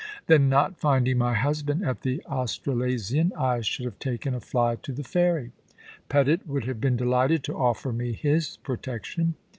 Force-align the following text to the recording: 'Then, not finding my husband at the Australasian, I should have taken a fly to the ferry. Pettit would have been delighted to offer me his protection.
'Then, 0.25 0.49
not 0.49 0.79
finding 0.79 1.19
my 1.19 1.35
husband 1.35 1.85
at 1.85 2.01
the 2.01 2.25
Australasian, 2.25 3.31
I 3.37 3.61
should 3.61 3.85
have 3.85 3.99
taken 3.99 4.33
a 4.33 4.39
fly 4.39 4.77
to 4.77 4.91
the 4.91 5.03
ferry. 5.03 5.51
Pettit 6.09 6.47
would 6.47 6.63
have 6.65 6.81
been 6.81 6.97
delighted 6.97 7.43
to 7.43 7.53
offer 7.55 7.93
me 7.93 8.11
his 8.13 8.57
protection. 8.63 9.35